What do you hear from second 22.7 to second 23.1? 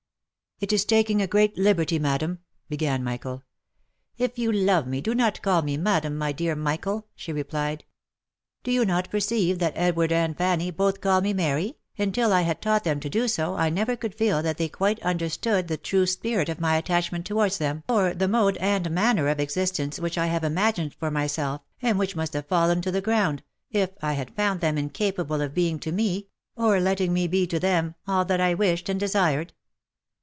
to the